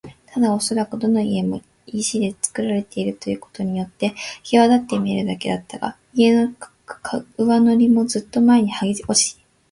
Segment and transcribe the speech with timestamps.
[0.25, 5.77] ただおそらくどの家も石でつくられているということによってきわだって見えるだけだった。
[5.77, 6.55] だが、家々の
[7.37, 9.37] 上塗りもずっと前にはげ落ち、